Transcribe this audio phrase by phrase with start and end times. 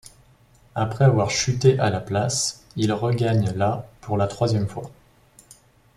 [0.73, 4.89] Après avoir chuté à la place, elle regagne la pour la troisième fois.